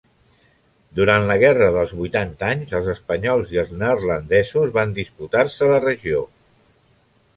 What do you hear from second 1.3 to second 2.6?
la guerra dels Vuitanta